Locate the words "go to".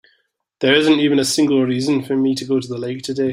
2.43-2.67